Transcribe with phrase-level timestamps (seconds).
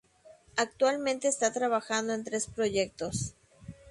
[0.55, 3.35] Actualmente esta trabajando en tres proyectos.